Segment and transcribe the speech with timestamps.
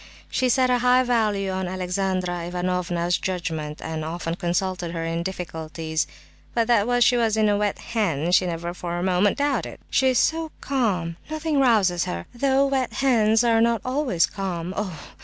[0.31, 6.07] She set a high value on Alexandra Ivanovna's judgment, and often consulted her in difficulties;
[6.55, 9.77] but that she was a 'wet hen' she never for a moment doubted.
[9.91, 14.73] "She is so calm; nothing rouses her—though wet hens are not always calm!
[14.75, 14.99] Oh!